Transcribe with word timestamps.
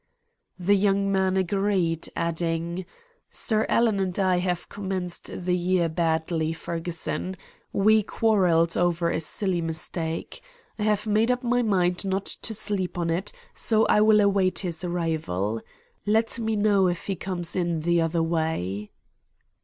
"The 0.57 0.73
young 0.75 1.11
man 1.11 1.37
agreed, 1.37 2.09
adding: 2.15 2.87
"'Sir 3.29 3.67
Alan 3.69 3.99
and 3.99 4.17
I 4.17 4.39
have 4.39 4.67
commenced 4.67 5.25
the 5.45 5.55
year 5.55 5.87
badly, 5.89 6.53
Ferguson. 6.53 7.37
We 7.71 8.01
quarrelled 8.01 8.75
over 8.75 9.11
a 9.11 9.19
silly 9.21 9.61
mistake. 9.61 10.41
I 10.79 10.83
have 10.85 11.05
made 11.05 11.29
up 11.29 11.43
my 11.43 11.61
mind 11.61 12.03
not 12.03 12.25
to 12.25 12.55
sleep 12.55 12.97
on 12.97 13.11
it, 13.11 13.31
so 13.53 13.85
I 13.85 14.01
will 14.01 14.21
await 14.21 14.57
his 14.65 14.83
arrival. 14.83 15.61
Let 16.07 16.39
me 16.39 16.55
know 16.55 16.87
if 16.87 17.05
he 17.05 17.15
comes 17.15 17.55
in 17.55 17.81
the 17.81 18.01
other 18.01 18.23
way.' 18.23 18.89